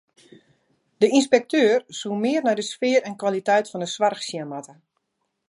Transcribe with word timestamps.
De 1.01 1.07
ynspekteur 1.19 1.79
soe 1.99 2.15
mear 2.23 2.43
nei 2.43 2.55
de 2.57 2.65
sfear 2.71 3.01
en 3.05 3.19
kwaliteit 3.21 3.65
fan 3.71 3.83
de 3.83 3.89
soarch 3.95 4.23
sjen 4.27 4.49
moatte. 4.51 4.73